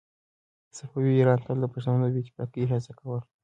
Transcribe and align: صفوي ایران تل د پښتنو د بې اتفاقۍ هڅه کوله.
صفوي 0.77 1.11
ایران 1.17 1.39
تل 1.45 1.57
د 1.61 1.65
پښتنو 1.73 2.01
د 2.03 2.05
بې 2.13 2.19
اتفاقۍ 2.23 2.63
هڅه 2.71 2.91
کوله. 2.99 3.21